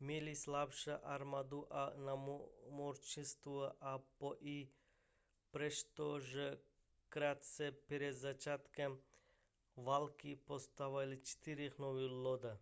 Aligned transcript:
měli 0.00 0.32
slabší 0.36 0.90
armádu 0.90 1.66
i 1.70 2.00
námořnictvo 2.06 3.84
a 3.84 4.00
to 4.18 4.36
i 4.40 4.68
přesto 5.50 6.20
že 6.20 6.58
krátce 7.08 7.72
před 7.72 8.12
začátkem 8.12 8.98
války 9.76 10.36
postavili 10.36 11.20
čtyři 11.20 11.70
nové 11.78 12.06
lodě 12.06 12.58